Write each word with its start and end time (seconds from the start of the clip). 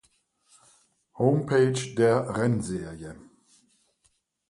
Homepage 1.13 1.93
der 1.95 2.27
Rennserie 2.35 3.15